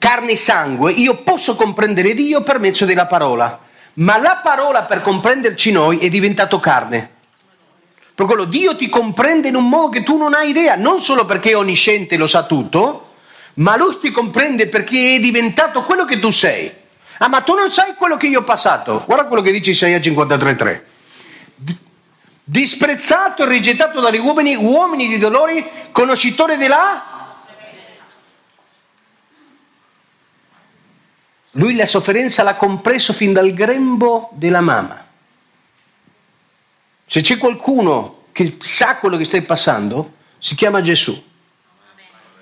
carne 0.01 0.33
e 0.33 0.37
sangue, 0.39 0.93
io 0.93 1.17
posso 1.17 1.55
comprendere 1.55 2.15
Dio 2.15 2.41
per 2.41 2.59
mezzo 2.59 2.87
della 2.87 3.05
parola, 3.05 3.61
ma 3.95 4.19
la 4.19 4.41
parola 4.43 4.85
per 4.85 5.03
comprenderci 5.03 5.71
noi 5.71 5.99
è 5.99 6.09
diventato 6.09 6.59
carne. 6.59 7.11
Per 8.15 8.25
quello 8.25 8.45
Dio 8.45 8.75
ti 8.75 8.89
comprende 8.89 9.49
in 9.49 9.57
un 9.57 9.69
modo 9.69 9.91
che 9.91 10.03
tu 10.03 10.17
non 10.17 10.33
hai 10.33 10.49
idea, 10.49 10.75
non 10.75 11.01
solo 11.01 11.27
perché 11.27 11.51
è 11.51 11.57
onnisciente 11.57 12.15
e 12.15 12.19
lo 12.19 12.27
sa 12.27 12.45
tutto, 12.45 13.13
ma 13.55 13.77
Lui 13.77 13.99
ti 14.01 14.11
comprende 14.11 14.69
perché 14.69 15.17
è 15.17 15.21
diventato 15.21 15.83
quello 15.83 16.07
che 16.07 16.19
tu 16.19 16.31
sei. 16.31 16.73
Ah, 17.19 17.29
ma 17.29 17.43
tu 17.43 17.55
non 17.55 17.71
sai 17.71 17.95
quello 17.95 18.17
che 18.17 18.27
io 18.27 18.41
ho 18.41 18.45
passato. 18.45 19.03
Guarda 19.05 19.27
quello 19.27 19.43
che 19.43 19.53
dice 19.53 19.73
Isaia 19.73 19.99
53,3. 19.99 20.81
Disprezzato 22.43 23.43
e 23.43 23.49
rigettato 23.49 24.01
dagli 24.01 24.19
uomini, 24.19 24.55
uomini 24.57 25.09
di 25.09 25.19
dolori, 25.19 25.63
conoscitore 25.93 26.57
della 26.57 27.10
Lui 31.61 31.75
la 31.75 31.85
sofferenza 31.85 32.43
l'ha 32.43 32.55
compreso 32.55 33.13
fin 33.13 33.35
dal 33.35 33.53
grembo 33.53 34.31
della 34.33 34.63
mamma. 34.63 35.05
Se 37.07 37.21
c'è 37.21 37.37
qualcuno 37.37 38.23
che 38.33 38.57
sa 38.61 38.97
quello 38.97 39.19
che 39.19 39.27
stai 39.27 39.43
passando, 39.43 40.15
si 40.39 40.55
chiama 40.55 40.81
Gesù. 40.81 41.23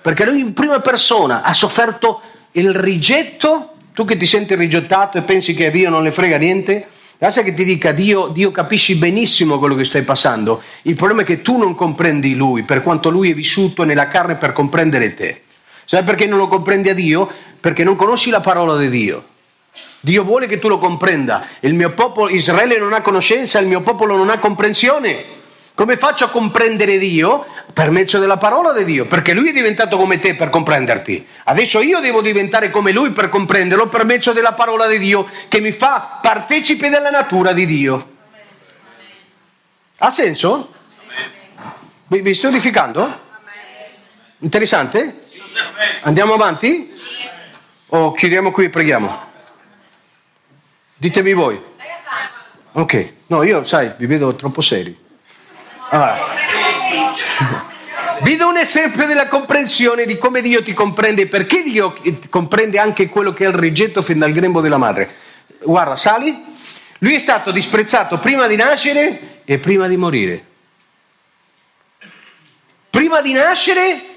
Perché 0.01 0.23
lui 0.23 0.39
in 0.39 0.53
prima 0.53 0.79
persona 0.79 1.41
ha 1.41 1.51
sofferto 1.51 2.21
il 2.53 2.73
rigetto, 2.73 3.73
Tu 3.91 4.05
che 4.05 4.15
ti 4.15 4.25
senti 4.25 4.55
rigettato 4.55 5.17
e 5.17 5.23
pensi 5.23 5.53
che 5.53 5.65
a 5.65 5.69
Dio 5.69 5.89
non 5.89 6.03
le 6.03 6.13
frega 6.13 6.37
niente, 6.37 6.87
lascia 7.17 7.43
che 7.43 7.53
ti 7.53 7.65
dica 7.65 7.91
Dio, 7.91 8.27
Dio 8.27 8.51
capisci 8.51 8.95
benissimo 8.95 9.59
quello 9.59 9.75
che 9.75 9.83
stai 9.83 10.03
passando. 10.03 10.61
Il 10.83 10.95
problema 10.95 11.23
è 11.23 11.25
che 11.25 11.41
tu 11.41 11.57
non 11.57 11.75
comprendi 11.75 12.35
Lui, 12.35 12.63
per 12.63 12.81
quanto 12.81 13.09
Lui 13.09 13.31
è 13.31 13.33
vissuto 13.33 13.83
nella 13.83 14.07
carne 14.07 14.35
per 14.35 14.53
comprendere 14.53 15.13
te. 15.13 15.41
Sai 15.89 16.03
perché 16.03 16.27
non 16.27 16.37
lo 16.37 16.47
comprendi 16.47 16.87
a 16.89 16.93
Dio? 16.93 17.27
Perché 17.59 17.83
non 17.83 17.95
conosci 17.95 18.29
la 18.29 18.41
parola 18.41 18.77
di 18.77 18.89
Dio. 18.89 19.23
Dio 20.01 20.23
vuole 20.23 20.45
che 20.45 20.59
tu 20.59 20.67
lo 20.67 20.77
comprenda. 20.77 21.43
Il 21.61 21.73
mio 21.73 21.89
popolo, 21.95 22.29
Israele 22.29 22.77
non 22.77 22.93
ha 22.93 23.01
conoscenza, 23.01 23.57
il 23.57 23.65
mio 23.65 23.81
popolo 23.81 24.15
non 24.15 24.29
ha 24.29 24.37
comprensione. 24.37 25.25
Come 25.73 25.97
faccio 25.97 26.25
a 26.25 26.29
comprendere 26.29 26.99
Dio? 26.99 27.43
Per 27.73 27.89
mezzo 27.89 28.19
della 28.19 28.37
parola 28.37 28.71
di 28.71 28.85
Dio, 28.85 29.07
perché 29.07 29.33
Lui 29.33 29.49
è 29.49 29.51
diventato 29.51 29.97
come 29.97 30.19
te 30.19 30.35
per 30.35 30.51
comprenderti. 30.51 31.25
Adesso 31.45 31.81
io 31.81 31.99
devo 32.01 32.21
diventare 32.21 32.69
come 32.69 32.91
Lui 32.91 33.09
per 33.09 33.27
comprenderlo 33.29 33.87
per 33.87 34.05
mezzo 34.05 34.31
della 34.31 34.53
parola 34.53 34.85
di 34.85 34.99
Dio, 34.99 35.27
che 35.47 35.59
mi 35.59 35.71
fa 35.71 36.19
partecipe 36.21 36.89
della 36.89 37.09
natura 37.09 37.51
di 37.51 37.65
Dio. 37.65 38.09
Ha 39.97 40.11
senso? 40.11 40.71
Vi, 42.05 42.21
vi 42.21 42.33
sto 42.35 42.49
edificando? 42.49 43.21
Interessante? 44.37 45.21
Andiamo 46.01 46.33
avanti? 46.33 46.91
O 47.87 48.11
chiudiamo 48.11 48.51
qui 48.51 48.65
e 48.65 48.69
preghiamo? 48.69 49.27
Ditemi 50.95 51.33
voi. 51.33 51.61
Ok, 52.73 53.13
no, 53.27 53.43
io 53.43 53.63
sai, 53.63 53.93
vi 53.97 54.05
vedo 54.05 54.35
troppo 54.35 54.61
seri. 54.61 54.95
Allora. 55.89 56.17
Vi 58.21 58.35
do 58.35 58.49
un 58.49 58.57
esempio 58.57 59.07
della 59.07 59.29
comprensione 59.29 60.05
di 60.05 60.17
come 60.17 60.41
Dio 60.41 60.61
ti 60.61 60.73
comprende 60.73 61.21
e 61.21 61.27
perché 61.27 61.63
Dio 61.63 61.95
comprende 62.29 62.77
anche 62.77 63.07
quello 63.07 63.31
che 63.31 63.45
è 63.45 63.47
il 63.47 63.53
rigetto 63.53 64.01
fin 64.01 64.19
dal 64.19 64.33
grembo 64.33 64.59
della 64.59 64.77
madre. 64.77 65.15
Guarda, 65.61 65.95
sali. 65.95 66.37
Lui 66.97 67.15
è 67.15 67.17
stato 67.17 67.51
disprezzato 67.51 68.19
prima 68.19 68.47
di 68.47 68.57
nascere 68.57 69.41
e 69.45 69.57
prima 69.57 69.87
di 69.87 69.95
morire. 69.95 70.43
Prima 72.89 73.21
di 73.21 73.31
nascere, 73.31 74.08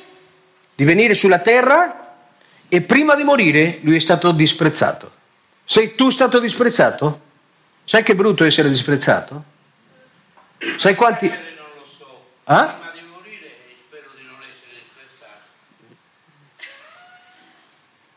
di 0.74 0.84
venire 0.84 1.14
sulla 1.14 1.38
terra 1.38 2.16
e 2.68 2.80
prima 2.80 3.14
di 3.14 3.22
morire, 3.22 3.80
lui 3.82 3.96
è 3.96 4.00
stato 4.00 4.32
disprezzato. 4.32 5.10
Sei 5.64 5.94
tu 5.94 6.10
stato 6.10 6.38
disprezzato? 6.38 7.20
Sai 7.84 8.02
che 8.02 8.14
brutto 8.14 8.44
essere 8.44 8.68
disprezzato? 8.68 9.44
Sai 10.78 10.94
quanti... 10.94 11.26
Eh? 11.26 12.80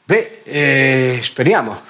Beh, 0.06 0.42
eh, 0.44 1.20
speriamo. 1.24 1.82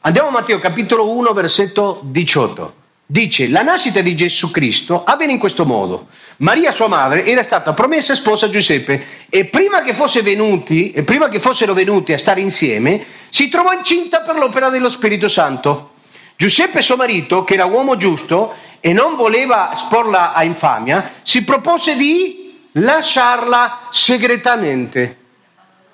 Andiamo 0.00 0.28
a 0.28 0.32
Matteo 0.32 0.58
capitolo 0.58 1.10
1 1.10 1.32
versetto 1.32 2.00
18. 2.02 2.74
Dice, 3.10 3.48
la 3.48 3.62
nascita 3.62 4.02
di 4.02 4.14
Gesù 4.14 4.50
Cristo 4.50 5.02
avvenne 5.02 5.32
in 5.32 5.38
questo 5.38 5.64
modo. 5.64 6.08
Maria, 6.38 6.72
sua 6.72 6.88
madre, 6.88 7.24
era 7.24 7.42
stata 7.42 7.72
promessa 7.72 8.14
sposa 8.14 8.44
a 8.44 8.50
Giuseppe 8.50 9.02
e 9.30 9.46
prima 9.46 9.82
che, 9.82 9.94
venuti, 10.20 10.92
e 10.92 11.04
prima 11.04 11.30
che 11.30 11.40
fossero 11.40 11.72
venuti 11.72 12.12
a 12.12 12.18
stare 12.18 12.42
insieme, 12.42 13.02
si 13.30 13.48
trovò 13.48 13.72
incinta 13.72 14.20
per 14.20 14.36
l'opera 14.36 14.68
dello 14.68 14.90
Spirito 14.90 15.26
Santo. 15.26 15.92
Giuseppe, 16.36 16.82
suo 16.82 16.96
marito, 16.96 17.44
che 17.44 17.54
era 17.54 17.64
uomo 17.64 17.96
giusto 17.96 18.52
e 18.78 18.92
non 18.92 19.16
voleva 19.16 19.72
sporla 19.74 20.34
a 20.34 20.44
infamia, 20.44 21.12
si 21.22 21.44
propose 21.44 21.96
di 21.96 22.58
lasciarla 22.72 23.88
segretamente. 23.90 25.16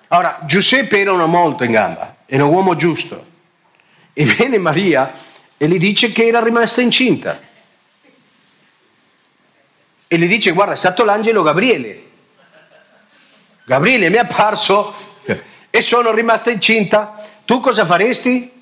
Ora, 0.09 0.41
Giuseppe 0.47 0.99
era 0.99 1.13
uno 1.13 1.29
molto 1.29 1.63
in 1.63 1.71
gamba, 1.71 2.17
era 2.27 2.45
un 2.45 2.53
uomo 2.53 2.75
giusto. 2.75 3.25
E 4.13 4.25
viene 4.25 4.59
Maria 4.59 5.13
e 5.65 5.69
gli 5.69 5.79
dice 5.79 6.13
che 6.13 6.27
era 6.27 6.43
rimasta 6.43 6.83
incinta. 6.83 7.41
E 10.07 10.19
gli 10.19 10.27
dice, 10.27 10.51
guarda, 10.51 10.75
è 10.75 10.77
stato 10.77 11.05
l'angelo 11.05 11.41
Gabriele. 11.41 12.03
Gabriele 13.65 14.11
mi 14.11 14.17
è 14.17 14.19
apparso 14.19 14.95
e 15.71 15.81
sono 15.81 16.13
rimasta 16.13 16.51
incinta. 16.51 17.15
Tu 17.47 17.61
cosa 17.61 17.87
faresti? 17.87 18.53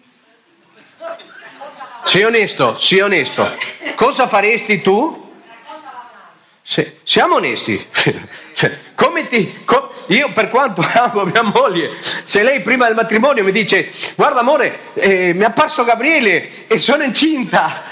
Sii 2.04 2.22
onesto, 2.22 2.78
sii 2.78 3.00
onesto. 3.00 3.50
Cosa 3.96 4.28
faresti 4.28 4.80
tu? 4.80 5.32
Se, 6.62 7.00
siamo 7.02 7.34
onesti. 7.34 7.84
Come 8.94 9.26
ti, 9.26 9.64
com, 9.64 9.90
io 10.06 10.32
per 10.32 10.48
quanto 10.48 10.84
amo 10.94 11.24
mia 11.24 11.42
moglie, 11.42 11.90
se 12.24 12.42
lei 12.42 12.60
prima 12.60 12.86
del 12.86 12.94
matrimonio 12.94 13.44
mi 13.44 13.52
dice 13.52 13.90
guarda 14.14 14.40
amore, 14.40 14.92
eh, 14.94 15.32
mi 15.34 15.42
è 15.42 15.46
apparso 15.46 15.84
Gabriele 15.84 16.66
e 16.66 16.78
sono 16.78 17.02
incinta, 17.02 17.82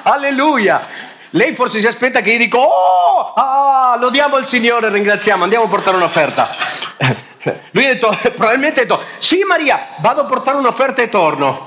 alleluia. 0.02 1.10
Lei 1.34 1.54
forse 1.54 1.80
si 1.80 1.86
aspetta 1.86 2.20
che 2.20 2.32
io 2.32 2.38
dico 2.38 2.58
oh, 2.58 3.32
ah, 3.34 3.96
lodiamo 3.98 4.36
il 4.36 4.46
Signore, 4.46 4.90
ringraziamo, 4.90 5.44
andiamo 5.44 5.64
a 5.64 5.68
portare 5.68 5.96
un'offerta. 5.96 6.54
Lui 7.70 7.86
ha 7.86 7.94
detto, 7.94 8.14
probabilmente 8.34 8.80
ha 8.80 8.84
detto, 8.84 9.02
sì 9.16 9.42
Maria, 9.42 9.88
vado 9.98 10.20
a 10.20 10.24
portare 10.24 10.58
un'offerta 10.58 11.00
e 11.00 11.08
torno. 11.08 11.66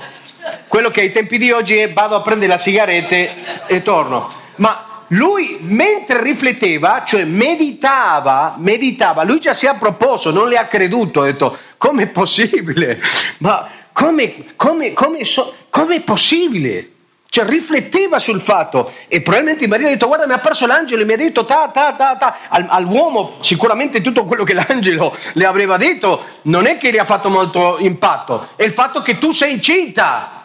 Quello 0.68 0.90
che 0.90 1.00
ai 1.00 1.10
tempi 1.10 1.38
di 1.38 1.50
oggi 1.50 1.76
è 1.78 1.92
vado 1.92 2.14
a 2.14 2.22
prendere 2.22 2.52
la 2.52 2.58
sigaretta 2.58 3.66
e 3.66 3.82
torno. 3.82 4.30
Ma 4.56 4.85
lui 5.08 5.58
mentre 5.60 6.22
rifletteva, 6.22 7.02
cioè 7.04 7.24
meditava, 7.24 8.56
meditava, 8.58 9.22
lui 9.22 9.40
già 9.40 9.54
si 9.54 9.66
è 9.66 9.74
proposto, 9.78 10.30
non 10.30 10.48
le 10.48 10.56
ha 10.56 10.66
creduto, 10.66 11.22
ha 11.22 11.26
detto 11.26 11.56
com'è 11.76 12.08
possibile? 12.08 13.00
Ma 13.38 13.68
come, 13.92 14.46
come, 14.56 14.92
come, 14.92 15.24
so, 15.24 15.54
com'è 15.70 16.00
possibile? 16.00 16.90
Cioè 17.28 17.44
rifletteva 17.44 18.18
sul 18.18 18.40
fatto 18.40 18.92
e 19.08 19.20
probabilmente 19.20 19.66
Maria 19.66 19.88
ha 19.88 19.90
detto 19.90 20.06
guarda 20.06 20.26
mi 20.26 20.32
ha 20.32 20.38
perso 20.38 20.66
l'angelo 20.66 21.02
e 21.02 21.04
mi 21.04 21.12
ha 21.12 21.16
detto 21.16 21.44
ta 21.44 21.68
ta 21.68 21.92
ta 21.92 22.16
ta 22.16 22.36
Al, 22.48 22.66
all'uomo 22.68 23.38
sicuramente 23.40 24.00
tutto 24.00 24.24
quello 24.24 24.44
che 24.44 24.54
l'angelo 24.54 25.14
le 25.32 25.44
aveva 25.44 25.76
detto 25.76 26.22
non 26.42 26.66
è 26.66 26.78
che 26.78 26.90
gli 26.90 26.98
ha 26.98 27.04
fatto 27.04 27.28
molto 27.28 27.76
impatto, 27.80 28.50
è 28.56 28.62
il 28.62 28.72
fatto 28.72 29.02
che 29.02 29.18
tu 29.18 29.32
sei 29.32 29.54
incinta. 29.54 30.44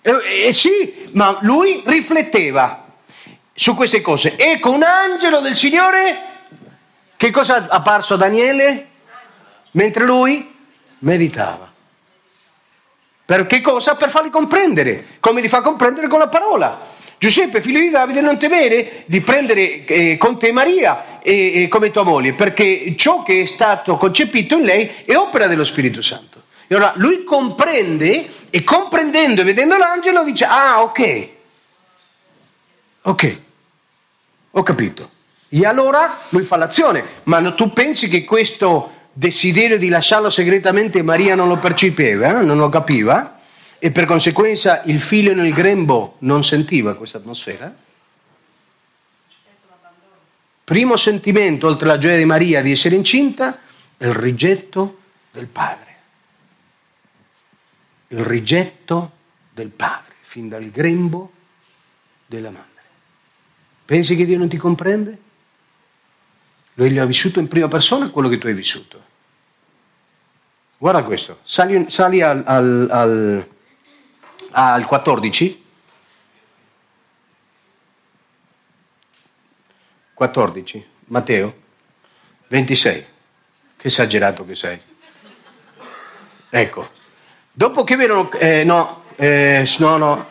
Eh, 0.00 0.46
eh, 0.48 0.52
sì, 0.52 1.08
ma 1.12 1.38
lui 1.42 1.82
rifletteva 1.86 2.83
su 3.54 3.74
queste 3.74 4.00
cose. 4.00 4.36
Ecco 4.36 4.70
un 4.70 4.82
angelo 4.82 5.40
del 5.40 5.56
Signore, 5.56 6.18
che 7.16 7.30
cosa 7.30 7.56
ha 7.56 7.66
apparso 7.76 8.14
a 8.14 8.16
Daniele? 8.18 8.88
Mentre 9.72 10.04
lui 10.04 10.52
meditava. 10.98 11.72
Per 13.26 13.46
che 13.46 13.60
cosa? 13.60 13.94
Per 13.94 14.10
farli 14.10 14.28
comprendere, 14.28 15.06
come 15.20 15.40
li 15.40 15.48
fa 15.48 15.62
comprendere 15.62 16.08
con 16.08 16.18
la 16.18 16.28
parola. 16.28 16.92
Giuseppe, 17.16 17.62
figlio 17.62 17.80
di 17.80 17.88
Davide, 17.88 18.20
non 18.20 18.38
temere 18.38 19.04
di 19.06 19.20
prendere 19.20 19.86
eh, 19.86 20.16
con 20.18 20.38
te 20.38 20.52
Maria 20.52 21.20
e, 21.22 21.62
e 21.62 21.68
come 21.68 21.90
tua 21.90 22.02
moglie, 22.02 22.34
perché 22.34 22.94
ciò 22.98 23.22
che 23.22 23.42
è 23.42 23.46
stato 23.46 23.96
concepito 23.96 24.58
in 24.58 24.64
lei 24.64 24.90
è 25.06 25.16
opera 25.16 25.46
dello 25.46 25.64
Spirito 25.64 26.02
Santo. 26.02 26.42
E 26.66 26.74
ora 26.74 26.92
lui 26.96 27.24
comprende 27.24 28.28
e 28.50 28.62
comprendendo 28.62 29.40
e 29.40 29.44
vedendo 29.44 29.76
l'angelo 29.76 30.22
dice, 30.22 30.44
ah 30.44 30.82
ok, 30.82 31.28
ok, 33.04 33.38
ho 34.52 34.62
capito. 34.62 35.10
E 35.48 35.64
allora 35.64 36.18
lui 36.30 36.42
fa 36.42 36.56
l'azione, 36.56 37.04
ma 37.24 37.52
tu 37.52 37.72
pensi 37.72 38.08
che 38.08 38.24
questo 38.24 38.92
desiderio 39.12 39.78
di 39.78 39.88
lasciarlo 39.88 40.28
segretamente 40.28 41.02
Maria 41.02 41.34
non 41.34 41.48
lo 41.48 41.56
percepeva, 41.58 42.40
eh? 42.40 42.44
non 42.44 42.58
lo 42.58 42.68
capiva 42.68 43.38
e 43.78 43.90
per 43.90 44.06
conseguenza 44.06 44.82
il 44.86 45.00
figlio 45.00 45.34
nel 45.34 45.52
grembo 45.52 46.16
non 46.20 46.42
sentiva 46.42 46.94
questa 46.94 47.18
atmosfera? 47.18 47.72
Primo 50.64 50.96
sentimento, 50.96 51.66
oltre 51.66 51.90
alla 51.90 51.98
gioia 51.98 52.16
di 52.16 52.24
Maria 52.24 52.62
di 52.62 52.72
essere 52.72 52.96
incinta, 52.96 53.60
è 53.98 54.06
il 54.06 54.14
rigetto 54.14 55.00
del 55.30 55.46
padre. 55.46 55.96
Il 58.08 58.24
rigetto 58.24 59.10
del 59.52 59.68
padre, 59.68 60.14
fin 60.22 60.48
dal 60.48 60.70
grembo 60.70 61.32
della 62.24 62.50
madre. 62.50 62.73
Pensi 63.84 64.16
che 64.16 64.24
Dio 64.24 64.38
non 64.38 64.48
ti 64.48 64.56
comprende? 64.56 65.18
Lui 66.74 66.90
gli 66.90 66.98
ha 66.98 67.04
vissuto 67.04 67.38
in 67.38 67.48
prima 67.48 67.68
persona 67.68 68.10
quello 68.10 68.28
che 68.28 68.38
tu 68.38 68.46
hai 68.46 68.54
vissuto. 68.54 69.02
Guarda 70.78 71.04
questo, 71.04 71.38
sali, 71.44 71.88
sali 71.90 72.20
al, 72.20 72.42
al, 72.46 72.88
al, 72.90 73.48
al 74.50 74.86
14. 74.86 75.62
14, 80.14 80.86
Matteo 81.06 81.54
26. 82.48 83.06
Che 83.76 83.86
esagerato 83.86 84.44
che 84.44 84.54
sei. 84.54 84.80
Ecco, 86.50 86.90
dopo 87.52 87.84
che 87.84 87.96
vennero, 87.96 88.30
eh, 88.32 88.64
no, 88.64 89.04
eh, 89.16 89.68
no, 89.78 89.96
no, 89.96 90.28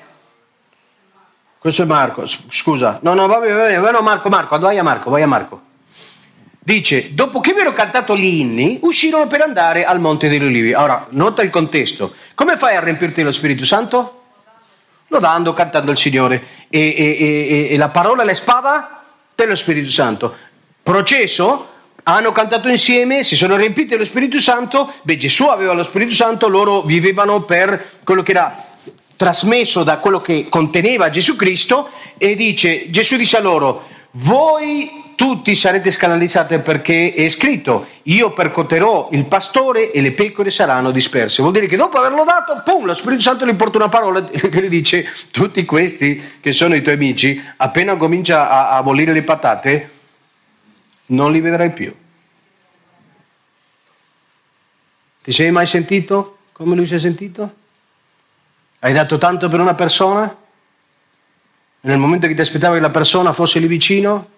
questo 1.63 1.83
è 1.83 1.85
Marco, 1.85 2.25
scusa, 2.49 2.99
no, 3.03 3.13
no, 3.13 3.25
va 3.25 3.37
bene, 3.37 3.53
va 3.53 3.79
bene, 3.79 3.91
no, 3.91 4.01
Marco, 4.01 4.27
Marco, 4.27 4.59
vai 4.59 4.77
a 4.77 4.83
Marco, 4.83 5.09
vai 5.09 5.21
a 5.21 5.27
Marco. 5.27 5.61
Dice, 6.59 7.13
dopo 7.13 7.39
che 7.39 7.51
avevano 7.51 7.71
cantato 7.71 8.17
gli 8.17 8.25
inni, 8.25 8.79
uscirono 8.81 9.27
per 9.27 9.39
andare 9.39 9.85
al 9.85 10.01
Monte 10.01 10.27
degli 10.27 10.43
Ulivi. 10.43 10.73
Ora, 10.73 11.07
nota 11.11 11.41
il 11.41 11.49
contesto. 11.49 12.13
Come 12.35 12.57
fai 12.57 12.75
a 12.75 12.81
riempirti 12.81 13.13
dello 13.15 13.31
Spirito 13.31 13.63
Santo? 13.63 14.23
Lodando, 15.07 15.53
cantando 15.53 15.91
il 15.91 15.97
Signore. 15.97 16.43
E, 16.67 16.79
e- 16.81 17.17
e- 17.17 17.67
e 17.73 17.77
la 17.77 17.87
parola 17.87 18.23
e 18.23 18.25
la 18.25 18.33
spada 18.33 19.05
dello 19.33 19.55
Spirito 19.55 19.89
Santo. 19.89 20.35
Processo? 20.83 21.69
Hanno 22.03 22.33
cantato 22.33 22.67
insieme, 22.67 23.23
si 23.23 23.37
sono 23.37 23.55
riempiti 23.55 23.87
dello 23.91 24.03
Spirito 24.03 24.37
Santo. 24.37 24.91
Beh, 25.03 25.15
Gesù 25.15 25.45
aveva 25.45 25.71
lo 25.71 25.83
Spirito 25.83 26.11
Santo, 26.13 26.49
loro 26.49 26.81
vivevano 26.81 27.43
per 27.43 28.01
quello 28.03 28.21
che 28.21 28.31
era 28.31 28.71
trasmesso 29.15 29.83
da 29.83 29.97
quello 29.97 30.19
che 30.19 30.47
conteneva 30.49 31.09
Gesù 31.09 31.35
Cristo 31.35 31.89
e 32.17 32.35
dice, 32.35 32.89
Gesù 32.89 33.15
disse 33.17 33.37
a 33.37 33.41
loro, 33.41 33.87
voi 34.11 35.01
tutti 35.15 35.55
sarete 35.55 35.91
scandalizzati 35.91 36.59
perché 36.59 37.13
è 37.13 37.29
scritto, 37.29 37.87
io 38.03 38.31
percoterò 38.33 39.09
il 39.11 39.25
pastore 39.25 39.91
e 39.91 40.01
le 40.01 40.11
pecore 40.11 40.51
saranno 40.51 40.91
disperse. 40.91 41.41
Vuol 41.41 41.53
dire 41.53 41.67
che 41.67 41.77
dopo 41.77 41.97
averlo 41.97 42.23
dato, 42.23 42.61
pum, 42.63 42.85
lo 42.85 42.93
Spirito 42.93 43.21
Santo 43.21 43.45
gli 43.45 43.53
porta 43.53 43.77
una 43.77 43.89
parola 43.89 44.23
che 44.25 44.61
gli 44.61 44.69
dice, 44.69 45.07
tutti 45.31 45.63
questi 45.65 46.21
che 46.41 46.51
sono 46.51 46.75
i 46.75 46.81
tuoi 46.81 46.95
amici, 46.95 47.41
appena 47.57 47.95
comincia 47.95 48.49
a, 48.49 48.77
a 48.77 48.83
bollire 48.83 49.13
le 49.13 49.23
patate, 49.23 49.89
non 51.07 51.31
li 51.31 51.39
vedrai 51.39 51.71
più. 51.71 51.93
Ti 55.23 55.31
sei 55.31 55.51
mai 55.51 55.65
sentito 55.65 56.37
come 56.53 56.75
lui 56.75 56.85
si 56.85 56.93
è 56.93 56.99
sentito? 56.99 57.55
Hai 58.85 58.91
dato 58.91 59.17
tanto 59.17 59.47
per 59.47 59.61
una 59.61 59.75
persona? 59.75 60.29
E 60.29 61.87
nel 61.87 61.97
momento 61.97 62.27
che 62.27 62.33
ti 62.33 62.41
aspettavi 62.41 62.75
che 62.75 62.81
la 62.81 62.89
persona 62.89 63.31
fosse 63.31 63.59
lì 63.59 63.67
vicino? 63.67 64.29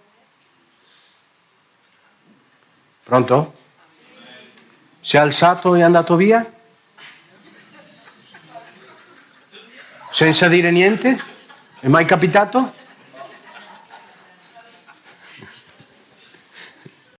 Pronto? 3.02 3.56
Si 5.02 5.16
è 5.16 5.20
alzato 5.20 5.74
e 5.74 5.80
è 5.80 5.82
andato 5.82 6.16
via? 6.16 6.48
Senza 10.12 10.48
dire 10.48 10.70
niente? 10.70 11.20
È 11.80 11.88
mai 11.88 12.06
capitato? 12.06 12.72